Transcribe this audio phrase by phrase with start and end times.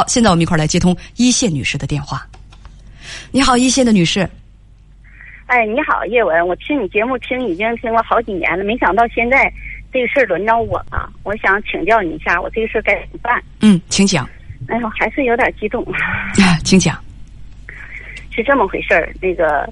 [0.00, 2.24] 好，现在我们一块儿来接通一线女士的电话。
[3.32, 4.20] 你好，一线的女士。
[5.46, 9.52] 哎，你好，叶文，我听你节目听已经听了好几年了，没想到现在
[9.92, 13.42] 这个事儿轮到我了，我想请教你一下，我这个事儿该怎么办？
[13.60, 14.24] 嗯，请讲。
[14.68, 15.82] 哎呦，还是有点激动。
[15.86, 16.96] 啊，请讲。
[18.30, 19.68] 是这么回事儿，那个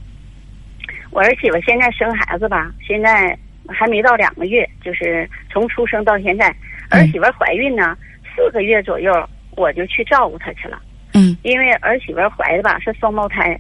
[1.12, 3.38] 我儿媳妇现在生孩子吧，现在
[3.68, 6.52] 还没到两个月，就是从出生到现在，
[6.90, 7.96] 儿媳妇怀孕呢
[8.34, 9.12] 四个月左右。
[9.56, 10.78] 我就去照顾她去了，
[11.14, 13.58] 嗯，因为儿媳妇怀的吧是双胞胎，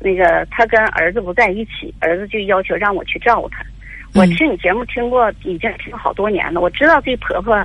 [0.00, 3.64] 那个她跟儿子不在一起，儿子就要求让我去照顾她。
[4.14, 7.62] 我听你节目听过，已经听好多年了，我知道这婆婆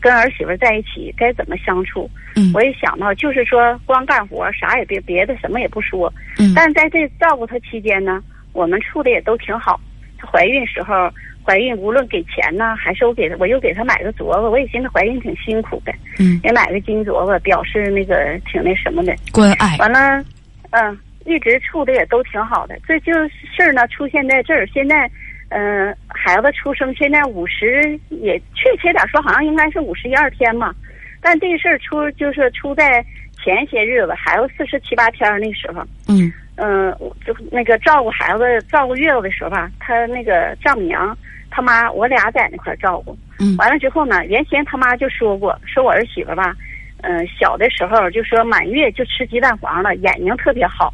[0.00, 2.10] 跟儿媳妇在一起该怎么相处。
[2.34, 6.12] 嗯，我也想到，就是说光干活，啥也别别的，什么也不说。
[6.38, 8.20] 嗯，但是在这照顾她期间呢，
[8.52, 9.80] 我们处的也都挺好。
[10.18, 11.08] 她怀孕时候。
[11.44, 14.48] 怀孕无论给钱呢，还是我给她，我又给他买个镯子。
[14.48, 19.76] 我也寻思怀孕挺辛苦的，嗯，也买个金镯子，表示那个挺那什么的关爱。
[19.78, 20.24] 完了，
[20.70, 22.78] 嗯，一直处的也都挺好的。
[22.86, 24.66] 这就是事儿呢，出现在这儿。
[24.68, 25.10] 现在，
[25.48, 30.72] 嗯，孩子出生现在五十，也确切点说，好像应该是五十一二天嘛。
[31.20, 33.04] 但这事儿出就是出在
[33.42, 36.90] 前些日子，孩子四十七八天那时候，嗯嗯，
[37.26, 41.16] 就那个照顾孩子、照顾月子的时候吧，他那个丈母娘。
[41.52, 43.16] 他妈，我俩在那块照顾。
[43.38, 46.54] 嗯，完了之后呢，原先他妈就说过，说我儿媳妇吧，
[47.02, 50.92] 嗯，小的时候就说满月就吃鸡蛋黄了，眼睛特别好。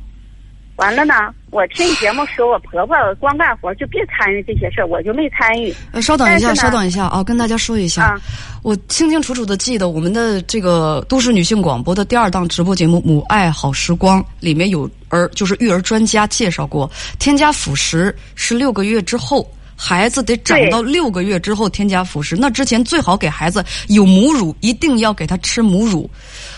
[0.77, 1.15] 完了呢，
[1.51, 5.75] 我听你节目说我婆婆光干活，就别参与这些事儿，我就没参与。
[5.91, 8.17] 呃，稍等一下，稍等一下啊，跟大家说一下，
[8.63, 19.45] 我清清楚楚的记得我们的这个都市女性广播的第二档直播节目《母爱好时光》里面有儿，就是育儿专家介绍过，添加辅食是六个月之后。
[19.81, 26.11] 孩子得长到六个月之后添加辅食，那之前最好给孩子有母乳，一定要给他吃母乳。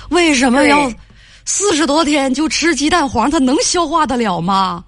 [0.08, 0.90] 为什么要
[1.44, 3.30] 四十多天就吃鸡蛋黄？
[3.30, 4.82] 他能消化得了吗？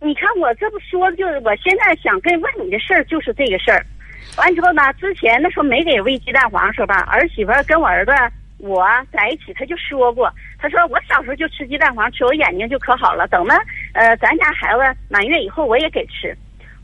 [0.00, 3.84] 你看我这不说，就是我现在想跟问你的事儿就是这个事儿。
[4.38, 8.12] 完之后呢，之前那时候没给喂鸡蛋黄时候吧，儿媳妇跟我儿子
[8.56, 13.28] 我在一起，他就说过，他说我小时候就吃鸡蛋黄，吃我眼睛就可好了。
[13.28, 13.54] 等呢
[13.92, 16.34] 呃，咱家孩子满月以后，我也给吃。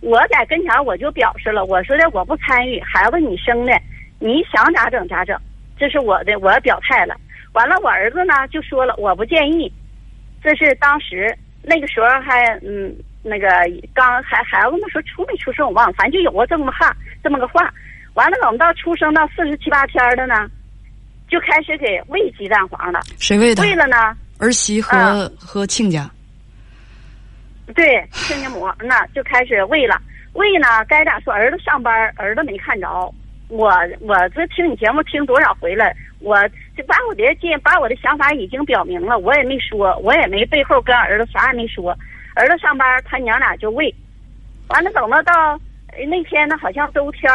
[0.06, 3.72] 我在跟前我就表示了，我说的我不参与，孩子你生的，
[4.21, 5.37] 你想咋整咋整，
[5.77, 7.17] 这是我的，我要表态了。
[7.55, 9.71] 完了，我儿子呢就说了，我不建议。
[10.41, 13.49] 这是当时那个时候还嗯那个
[13.93, 17.69] 刚孩孩子那时候出没出生我忘了，反正就有过这么话这么个话。
[18.15, 20.49] 完了，等到出生到四十七八天的呢，
[21.28, 23.00] 就开始给喂鸡蛋黄了。
[23.19, 23.62] 谁喂的？
[23.65, 24.16] 喂了呢？
[24.39, 26.09] 儿媳和和亲家。
[27.75, 30.00] 对，亲家母那就开始喂了，
[30.34, 31.32] 喂呢，该咋说？
[31.32, 32.88] 儿子上班，儿子没看着。
[33.49, 35.84] 我我这听你节目听多少回了，
[36.21, 36.37] 我
[36.77, 41.97] 就把我的见把我的想法已经表明了，我也没说，我也没背后跟儿子啥也没说。
[42.34, 43.94] 儿子上班，他娘俩就喂，
[44.69, 45.60] 完了等到到
[46.09, 47.33] 那天呢，好像周天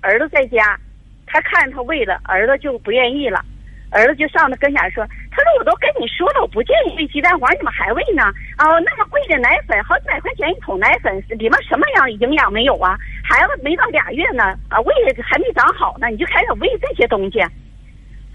[0.00, 0.78] 儿，子在家，
[1.26, 3.44] 他看他喂了，儿子就不愿意了。
[3.90, 5.06] 儿子就上他跟前说
[5.42, 8.22] ：“说我都跟你说了，我不建议喂鸡蛋黄，你怎么还喂呢？
[8.58, 12.96] 哦，那么贵的奶粉，好几百块钱一桶奶粉，里面什么样营养没有啊？
[13.22, 17.40] 孩子没到俩月呢，啊，胃还没长好呢，你就开始喂这些东西。”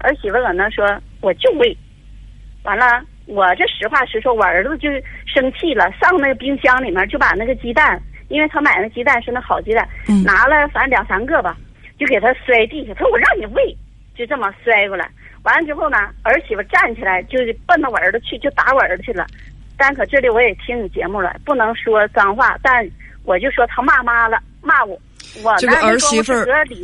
[0.00, 0.86] 儿媳妇搁那说
[1.20, 1.76] ：“我就喂。”
[2.64, 4.88] 完了，我这实话实说，我儿子就
[5.26, 9.88] 生气了，上那个冰箱里面就把那个鸡蛋，因为他买那鸡蛋是那好鸡蛋，
[10.24, 11.56] 拿了反正两三个吧，
[11.98, 13.76] 就给他摔地下，他说：“我让你喂。”
[14.14, 15.08] 就这么摔过来。
[15.48, 19.26] 完了之后呢，儿媳妇站起来就奔着我儿子去，就打我儿子去了。
[19.78, 22.86] 但可这里我也听你节目了，不能说脏话，但
[23.24, 25.00] 我就说他骂妈了，骂我。
[25.42, 26.34] 我这个儿媳妇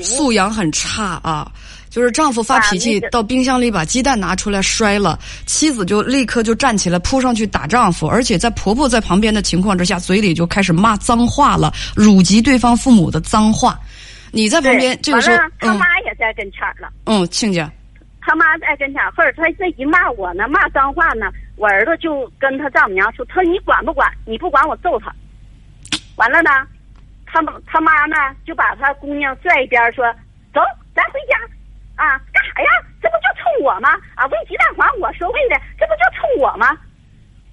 [0.00, 1.50] 素养很差啊，
[1.90, 13.78] 就是丈夫发脾气，到冰箱里把鸡蛋拿出来摔了，妻子就立刻就站起来扑上去打丈夫，而且在婆婆在旁边的情况之下，嘴里就开始骂脏话了，辱及对方父母的脏话。
[14.30, 16.88] 你在旁边这个时候，他妈也在跟前了。
[17.04, 17.70] 嗯，亲家。
[18.26, 24.10] 他妈在跟前，或者他这一骂我呢，骂脏话呢，我儿子就跟他丈母娘说：“他说你管不管？
[24.24, 25.14] 你不管我揍他。”
[26.16, 26.50] 完了呢，
[27.26, 28.16] 他他妈呢
[28.46, 30.10] 就把他姑娘拽一边说
[30.54, 30.62] ：“走，
[30.94, 31.36] 咱回家。
[32.02, 32.68] 啊，干啥呀？
[33.02, 33.90] 这不就冲我吗？
[34.14, 36.74] 啊，喂鸡蛋黄我说喂的，这不就冲我吗？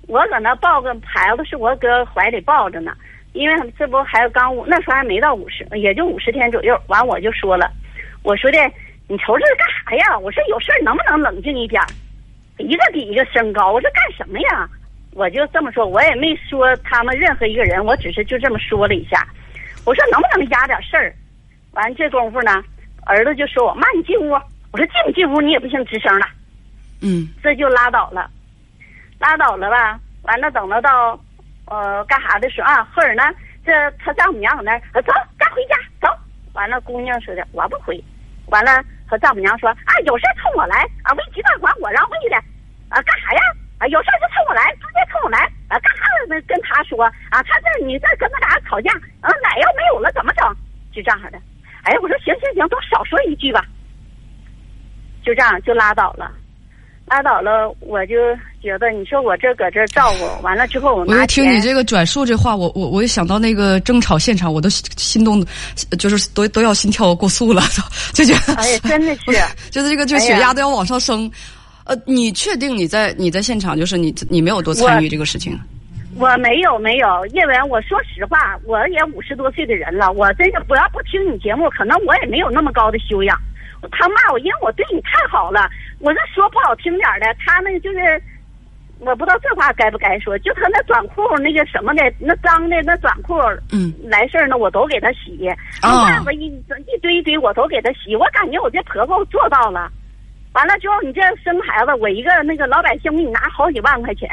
[0.08, 2.96] 我搁那抱个孩子，是我搁怀里抱着呢，
[3.34, 6.82] 因为这不孩子刚那时候还没到五十，也就五十天左右。
[6.88, 7.70] 完我就说了，
[8.24, 8.58] 我说的。”
[9.12, 10.18] 你瞅这是干啥呀？
[10.20, 11.84] 我说有事儿能不能冷静一点？
[12.60, 13.74] 一个比一个升高。
[13.74, 14.70] 我说干什么呀？
[15.12, 19.28] 我就这么说，我也没说他们任何一个人，我只是就这么说了一下。
[19.86, 21.14] 我说能不能压点事儿？
[21.74, 22.64] 完这功夫呢，
[23.06, 24.32] 儿子就说我妈你进屋。
[24.72, 26.26] 我说进不进屋你也不行吱声了。
[27.02, 28.32] 嗯，这就拉倒了，
[29.20, 30.00] 拉倒了吧。
[30.22, 31.20] 完了，等到到
[31.66, 33.24] 呃干啥的时候啊，后儿呢，
[33.66, 36.08] 这他丈母娘搁那儿，走，该回家走。
[36.54, 38.02] 完了，姑娘说的我不回。
[38.48, 42.38] 完了，和丈母娘说啊，有事冲我来啊，喂鸡蛋管我让喂的
[42.88, 43.42] 啊，干啥呀？
[43.80, 46.04] 啊，有事就冲我来，直接冲我来啊，干啥？
[46.48, 50.48] 跟他说啊，他这你再跟他俩吵架，啊，奶要没有了怎么整？
[50.94, 51.38] 就这样的。
[51.84, 53.66] 哎，我说行行行，都少说一句吧。
[55.24, 56.32] 就这样就拉倒了，
[57.12, 58.16] 拉倒了，我就
[58.62, 65.46] 觉得你说我这搁这照顾完了之后，我我听你这个转述这话，我我我一想到那个争吵现场，我都心动，
[66.00, 67.62] 就是都都要心跳过速了，
[68.16, 69.34] 就觉得哎呀，真的是，
[69.70, 71.30] 就是这个这个血压都要往上升。
[71.84, 75.60] 呃，你确定你在你在现场，就是你你没有多参与这个事情？
[76.16, 83.38] 我没有没有，因为我说实话，我也五十多岁的人了，我真是我要不听你节目，可能我也没有那么高的修养。
[83.92, 85.68] 他骂我，因为我对你太好了。
[86.02, 88.22] 我这说不好听点的，他那就是
[89.00, 93.36] 我不知道这话该不该说，就他那短裤那个什么的，那脏的那短裤，
[93.72, 95.48] 嗯，来事儿呢，我都给他洗。
[95.84, 98.16] 袜子一一堆一堆，我都给他洗。
[98.16, 99.92] 我感觉我这婆婆做到了。
[100.54, 104.30] 完了之后，你这生孩子，我一个那个老百姓给你拿好几万块钱。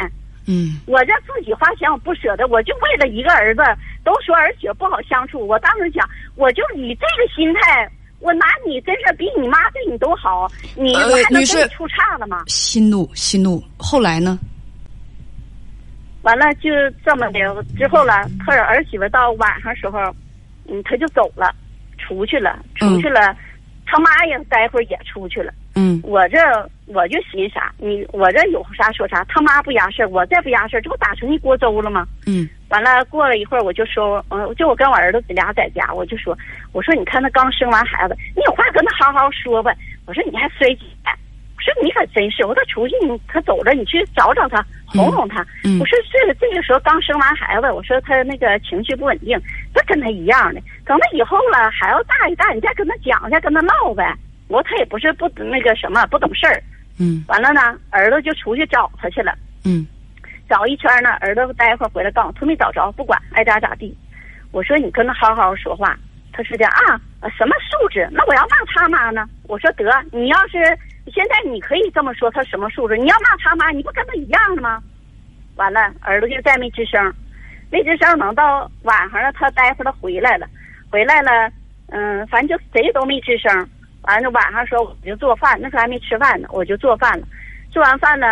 [0.47, 3.63] 嗯，我这自己花钱我不舍得，我就为了一个儿子，
[4.03, 5.47] 都说儿媳不好相处。
[5.47, 7.89] 我当时想，我就以这个心态，
[8.21, 12.43] 我拿你真是比你妈对你都好，你我还能跟你出岔了吗？
[12.47, 13.63] 心怒，心怒。
[13.79, 14.39] 后来呢？
[16.23, 16.69] 完了就
[17.05, 17.39] 这么的，
[17.77, 19.99] 之后了，他儿媳妇到晚上时候，
[20.67, 21.55] 嗯，他就走了，
[21.97, 23.35] 出去了，出去了，
[23.87, 25.55] 他妈也待会儿也出去了。
[25.79, 26.39] 嗯，我这
[26.87, 32.05] 我就寻啥，你我这有啥说啥，他妈不压事儿，我再不压事儿，这不打成一锅粥了吗？
[32.27, 36.37] 嗯，完了过了一会儿，我就说，嗯，就我跟我儿子俩在家，我就说，
[36.73, 39.73] 我说你看他刚生完孩子，你有话跟他好好说吧。
[40.07, 40.83] 我说你还摔跤，
[41.57, 45.47] 我说你可真是，我说出去你他走了，你去找找他，哄哄他。
[45.63, 49.41] 嗯，我说这这个时候刚生完孩子，我说他那个情绪不稳定，
[49.73, 54.13] 那跟他一样的，等他以后了孩子大一大，你再跟他讲，再跟他唠呗。
[54.49, 56.63] 我他也不是不那个什么不懂事儿，
[56.99, 59.33] 嗯，完了呢，儿子就出去找他去了，
[59.65, 59.87] 嗯，
[60.49, 63.97] 找一圈呢，儿子待会儿回来告诉他没找着，不管爱咋咋地。
[64.51, 65.95] 我说你跟他好好说话，
[66.33, 66.99] 他说的啊，
[67.37, 68.09] 什么素质？
[68.11, 69.29] 那我要骂他妈呢？
[69.45, 70.59] 我说得，你要是
[71.13, 72.97] 现在你可以这么说他什么素质？
[72.97, 74.83] 你要骂他妈，你不跟他一样的吗？
[75.57, 77.13] 完了，儿子就再没吱声，
[77.71, 80.49] 没吱声，等到晚上了，他待会儿他回来了，
[80.91, 81.53] 回来了，
[81.89, 83.69] 嗯，反正就谁都没吱声。
[84.03, 87.27] 完了晚上说我就做饭，那时候还没吃饭呢，我就做饭了。
[87.71, 88.27] 做完饭呢，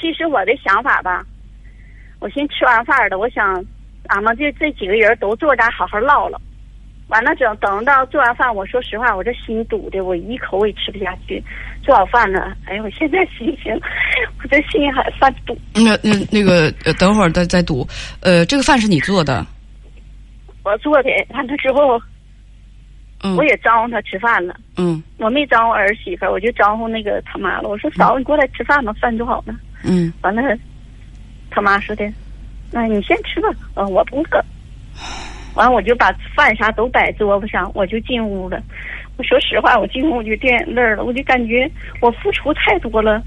[0.00, 1.24] 其实我的想法吧，
[2.20, 3.62] 我寻吃完饭了，我想
[4.06, 6.40] 俺们这这几个人都坐这好好唠唠。
[7.08, 11.42] 完了等等到做完饭，我说实话，我这心堵的，我一口我也吃不下去。
[11.82, 13.74] 做好饭了，哎呦，我现在心情，
[14.40, 15.58] 我这心还犯堵。
[15.74, 17.86] 那那那个，等会儿再再堵。
[18.22, 19.44] 呃，这个饭是你做的？
[20.62, 22.00] 我做的，完了之后。
[23.22, 24.54] 嗯，我也招呼他吃饭了。
[24.76, 27.68] 嗯，我没招呼儿媳妇，我就招呼那个他妈了。
[27.68, 29.54] 我说嫂子，你过来吃饭吧，饭做好了。
[29.84, 30.56] 嗯，完了，
[31.50, 32.10] 他妈说的，
[32.72, 33.48] 那你先吃吧。
[33.74, 34.44] 嗯，我不饿。
[35.56, 38.62] 完了，我就把饭啥都摆桌子上，我就进屋了。
[39.16, 41.70] 我说实话，我进屋我就掉眼泪了，我就感觉
[42.00, 43.22] 我付出太多了。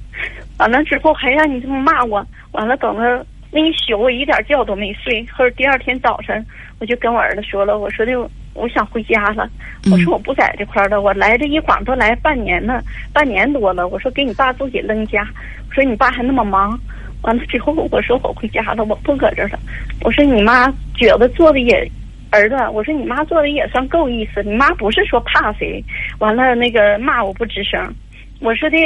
[0.57, 5.26] 完了之后还让你这么骂我，完了等了那一宿我一点觉都没睡。
[5.31, 6.44] 后第二天早晨，
[6.80, 8.30] 我就跟我儿子说了，我说的。
[8.56, 9.50] 我想回家了，
[9.92, 12.80] 我说我不在这块儿了，我来这一晃都来半年了，
[13.12, 13.88] 半年多了。
[13.88, 15.28] 我说给你爸自己扔家，
[15.68, 16.80] 我说你爸还那么忙。
[17.24, 19.57] 完了之后，我说我回家了，我不搁这了。
[20.02, 21.90] 我说你妈觉得做的也，
[22.30, 24.44] 儿子，我说你妈做的也算够意思。
[24.44, 25.83] 你妈不是说怕谁，
[26.19, 27.92] 完了那个骂我不吱声。
[28.40, 28.78] 我说的，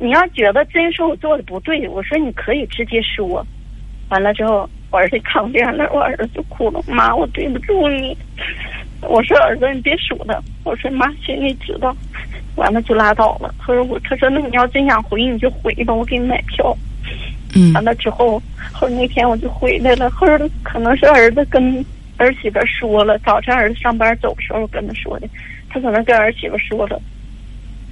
[0.00, 3.46] 你要觉得真说我做的不对，我说你可以直接说。
[4.12, 4.68] 完了之后。
[4.92, 6.78] 我儿子看我这样，我儿子就哭了。
[6.86, 8.14] 妈，我对不住你。
[9.00, 10.38] 我说儿子，你别说他。
[10.64, 11.96] 我说妈，心里知道。
[12.56, 13.54] 完了就拉倒了。
[13.58, 16.76] 他说我，他说那你要真想回，你就回吧，我给你买票。
[17.56, 17.72] 嗯。
[17.72, 18.38] 完了之后，
[18.70, 20.10] 后那天我就回来了。
[20.10, 20.26] 后
[20.62, 21.82] 可能是儿子跟
[22.18, 25.28] 儿媳妇说了，早晨儿子上班走的时候跟他说的，
[25.70, 27.00] 他可能跟儿媳妇说了。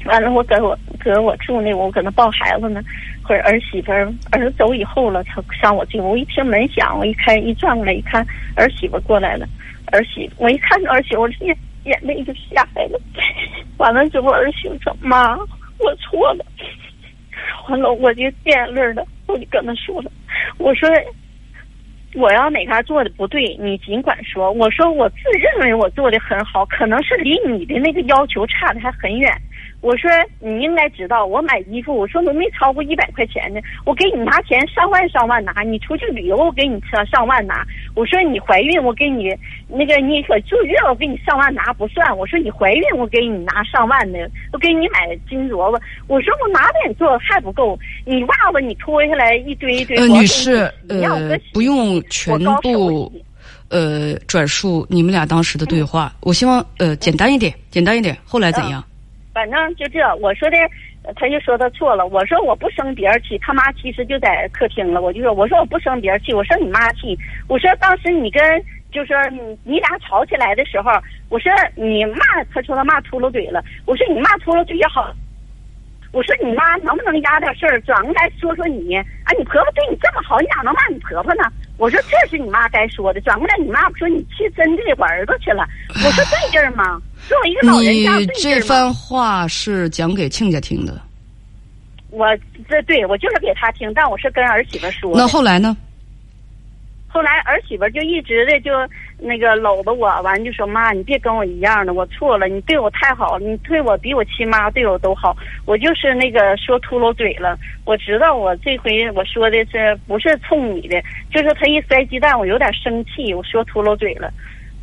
[0.05, 2.83] 完了，我搁我搁我住那，我搁那抱孩子呢。
[3.23, 8.27] 或者儿媳妇儿儿走以后了，他上我进屋，我一听门响，我一开一转过来一看，
[8.57, 9.47] 儿媳妇过来了。
[9.93, 13.01] 儿媳我一看儿媳妇，眼眼泪就下来了。
[13.79, 15.37] 完了之后，儿媳妇说：“妈，
[15.79, 16.45] 我错了。”
[17.69, 19.07] 完了，我就掉眼泪了。
[19.27, 20.11] 我就跟他说了
[20.59, 20.89] ：“我说，
[22.15, 24.51] 我要哪嘎做的不对，你尽管说。
[24.51, 29.33] 我说我自认为我做的很好，可能是离你的那个要求差的还很远。”
[29.81, 30.11] 我说
[30.41, 35.63] 你应该知道，我买衣服，我说都没超过一百块钱的，我给你拿钱上万上万拿。
[35.63, 37.67] 你出去旅游，我给你车上万拿。
[37.95, 39.35] 我说你怀孕，我给你
[39.69, 42.17] 那个你可住院，我给你上万拿不算。
[42.17, 45.83] 我说你怀孕，我给你拿上万的，我给你买金镯子。
[46.07, 47.79] 我说我哪点做还不够？
[48.05, 49.97] 你袜子你脱下来一堆一堆。
[49.97, 53.11] 呃，女士，呃，不用全部。
[53.71, 58.17] 呃，转述你们俩当时的对话，我希望呃简单一点，简单一点。
[58.25, 58.85] 后来怎样？
[59.33, 60.57] 反正就这，我说的，
[61.17, 62.07] 他就说他错了。
[62.07, 65.01] 我说我不生别人气，他妈其实就在客厅了。
[65.01, 67.17] 我就说，我说我不生别人气，我生你妈气。
[67.49, 68.43] 我说当时你跟
[68.91, 70.91] 就说你你俩吵起来的时候，
[71.29, 73.63] 我说你骂，他说他骂秃噜嘴了。
[73.87, 75.15] 我说你骂秃噜嘴也好。
[76.13, 78.97] 我说你妈能不能压点事儿，转过来说说你？
[78.97, 79.05] 啊，
[79.39, 81.45] 你婆婆对你这么好，你咋能骂你婆婆呢？
[81.81, 83.21] 我说这是你妈该说的。
[83.23, 85.67] 转过来，你妈不说你去针对我儿子去了。
[85.89, 87.01] 我说对劲儿吗？
[87.27, 91.01] 作为一个老人家，你这番话是讲给亲家听的。
[92.11, 92.27] 我
[92.69, 95.13] 这对我就是给他听，但我是跟儿媳妇说。
[95.17, 95.77] 那后来呢？
[97.13, 98.71] 后来儿媳妇就一直的就
[99.19, 105.37] 那个搂着我，完就说妈，你别跟我一样的，我错了，你对我太好了，你对我比我亲妈对我都好，
[105.67, 107.59] 我就是那个说秃噜嘴了。
[107.85, 111.03] 我知道我这回我说的是不是冲你的，
[111.33, 114.33] 就是他一摔鸡蛋，我有点生气，我说秃噜嘴了。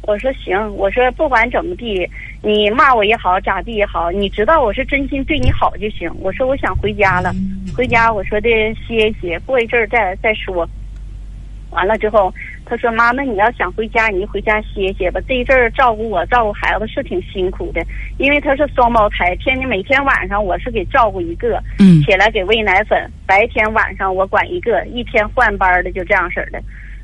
[0.03, 2.05] 我说行，我说不管怎么地，
[2.41, 6.09] 你骂我也好，咋地也好，你知道我是真心对你好就行。
[6.21, 7.33] 我说我想回家了，
[7.75, 10.69] 回家我说的歇歇，过一阵儿再再说。
[11.71, 12.33] 完了之后，
[12.65, 15.19] 他说：“妈那，你要想回家，你就回家歇歇吧。
[15.27, 17.81] 这一阵儿照顾我、照顾孩子是挺辛苦的，
[18.17, 26.61] 因为他是双胞胎，天天每天晚上我是给照顾一个，嗯，起来给喂奶粉，白天晚上我管一个，一天换班的，就这样式儿的。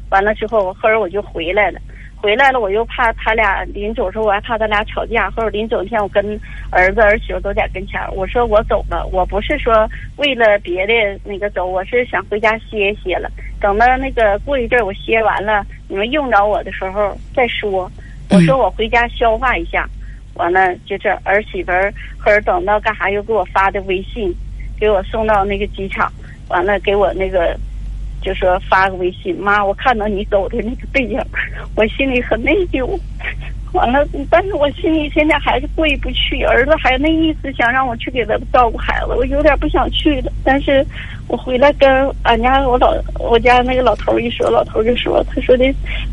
[0.10, 1.80] 完了之后，后儿我就回来了。”
[2.24, 5.30] 回来了，我又怕他俩临走时候，我还怕他俩吵架。
[5.32, 6.40] 或者临走那天，我跟
[6.70, 10.94] 儿子儿媳妇都在跟前儿，我说我走了，我不是说为了别的
[11.26, 13.30] 那个走，我是想回家歇歇了。
[13.60, 17.92] 等到那个过一阵儿我歇完了，你们用着我的时候再说。
[18.30, 19.86] 我说我回家消化一下，
[20.36, 24.34] 完了就这儿媳妇儿或者等到干啥又给我发的微信，
[24.80, 26.10] 给我送到那个机场，
[26.48, 27.54] 完了给我那个。
[28.22, 31.20] 就说发个微信，妈，我看到你走的那个背影，
[31.76, 33.00] 我心里很内疚。
[33.74, 36.44] 完了，但是我心里现在还是过意不去。
[36.44, 40.32] 儿子还那意思想让我去给他照顾孩子，我有点不想去了。
[40.44, 40.86] 但是
[41.28, 45.66] 我回来跟俺家我老我家那个老头一说，老头就说，他说的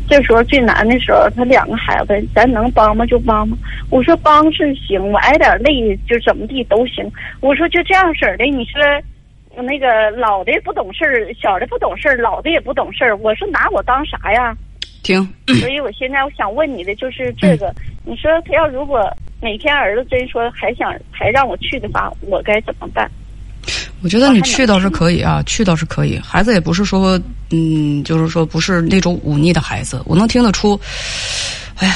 [0.09, 3.55] 这时候最难的时候，他两个孩子，咱能帮吗就帮吗。
[3.91, 7.07] 我说帮是行，我挨点累就怎么地都行。
[7.41, 8.81] 我说就这样式的，你说。
[9.63, 13.17] 那个老的不懂事儿，小的不懂事儿，老的也不懂事儿。
[13.17, 14.55] 我说拿我当啥呀？
[15.03, 15.27] 停。
[15.59, 17.73] 所以我现在我想问你的就是这个，
[18.05, 19.01] 你说他要如果
[19.41, 23.09] 哪天儿子真说还想还让我去的话，我该怎么办？
[24.01, 26.17] 我觉得你去倒是可以啊，去倒是可以。
[26.19, 27.19] 孩子也不是说，
[27.51, 30.79] 嗯，就是说不是那种忤逆的孩子，我能听得出。
[31.75, 31.93] 哎呀，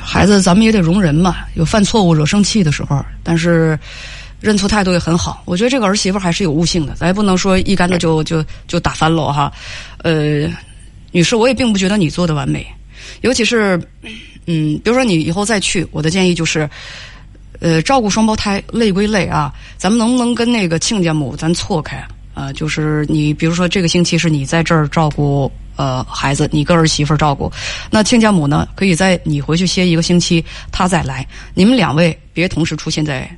[0.00, 3.78] 孩子咱们也得容人嘛，有犯错误惹生气的时候，但是。
[4.38, 9.50] 认错态度也很好，我觉得这个儿媳妇还是有悟性的，咱也不能说一竿子就就就打翻了哈。
[10.02, 10.46] 呃，
[11.12, 12.66] 女士，我也并不觉得你做的完美，
[13.22, 13.80] 尤其是
[14.46, 16.68] 嗯，比如说你以后再去，我的建议就是，
[17.60, 22.02] 呃，照顾双胞胎累归累啊，咱们能不能跟那个亲家母咱错开
[22.34, 22.52] 啊？
[22.52, 27.50] 就是你比如说这个星期是你在这儿照顾呃孩子，你跟儿媳妇照顾，
[27.90, 33.28] 那亲家母呢，可以在你回去歇一个星期，她再来，你们两位别同时出现在。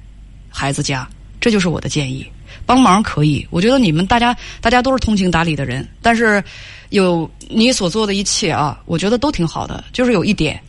[0.50, 1.08] 孩子家，
[1.38, 2.26] 这就是我的建议。
[2.68, 6.44] 帮忙可以，我觉得你们大家大家都是通情达理的人，但是
[6.90, 9.82] 有你所做的一切啊，我觉得都挺好的。
[9.90, 10.60] 就是有一点，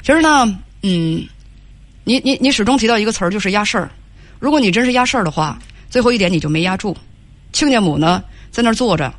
[0.00, 0.46] 其实呢，
[0.80, 1.22] 嗯，
[2.04, 3.90] 你你你始终提到一个词儿，就是压事儿。
[4.38, 5.58] 如果你真是压事儿的话，
[5.90, 6.96] 最后一点你就没压住。
[7.52, 9.12] 亲家母呢在那儿坐着，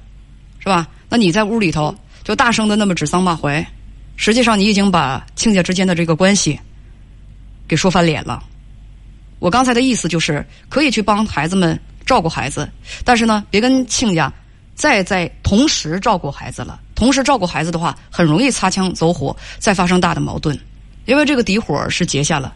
[0.57, 0.87] 是吧？
[1.07, 3.63] 那你在屋里头就大声的那么指桑骂槐，
[4.15, 6.59] 实际上你已经把亲家之间的这个关系
[7.67, 8.43] 给说翻脸了。
[9.37, 12.69] 我刚才的意思就是，可以去帮孩子们照顾孩子，
[13.03, 14.31] 但是呢，别跟亲家
[14.75, 16.79] 再在同时照顾孩子了。
[16.95, 20.57] 同时照顾孩子的话，很容易擦枪走火，再发生大的矛盾，
[21.05, 22.53] 因为这个底火是结下了。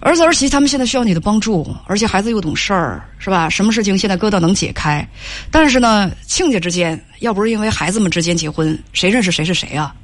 [0.00, 3.48] 儿子儿媳他们现在需要你的帮助，而且孩子又懂事儿，是吧？
[3.48, 5.06] 什么事情现在疙瘩能解开？
[5.50, 9.94] 但是呢，亲家之间要不是因为孩子们之间结婚，谁认识谁是谁啊？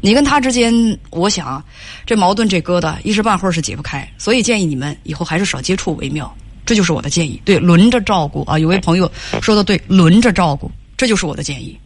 [0.00, 1.64] 你跟他之间，我想，
[2.04, 6.36] 这矛盾这疙瘩一时半会儿是解不开，所以建议你们以后还是少接触为妙。
[6.68, 7.40] 这就是我的建议。
[7.46, 8.58] 对，轮着照顾啊！
[8.58, 9.10] 有位朋友
[9.40, 11.78] 说的对，轮着照顾，这就是我的建议。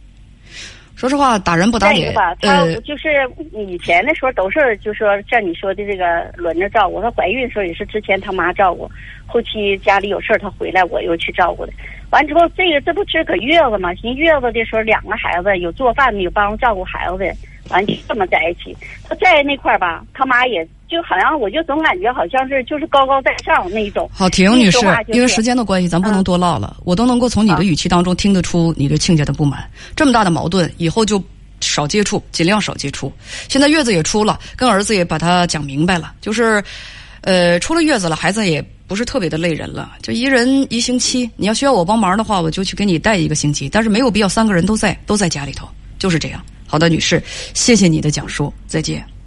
[0.93, 2.13] 说实话，打人不打脸。
[2.13, 3.07] 吧，他就是
[3.53, 7.01] 以前的时候都是就说像你说的这个轮着照顾。
[7.01, 8.91] 她怀孕的时候也是之前他妈照顾，
[9.25, 11.71] 后期家里有事儿她回来我又去照顾的。
[12.09, 13.93] 完之后这个这不是搁月子吗？
[14.03, 17.33] 人月子的时候两个孩子有做饭的，有帮照顾孩子的，
[17.69, 18.75] 完就这么在一起。
[19.07, 24.09] 他在那块儿吧，他妈也就好像我就总感觉好像是就是高高在上那一种。
[24.13, 26.77] 好，婷女士，因为时间的关系，咱不能多唠了。
[26.83, 29.63] 我都能够从你的语气当中听得出你对亲家的不满。
[29.95, 31.23] 这么大的矛盾，以后就。
[31.65, 33.09] 少接触，尽量少接触。
[33.47, 36.61] 现在月子也出了，跟儿子也把他讲明白了，就是，
[37.21, 41.29] 呃，出了月子了，孩子也不是特别的累人了，就一人一星期。
[41.37, 45.65] 你要需要我帮忙的话，我就去给你带一个星期，但是没有必要三个人都在都在家里头，
[45.97, 46.45] 就是这样。
[46.73, 47.21] 好的，女士，
[47.53, 49.12] 谢谢你的讲述，再见。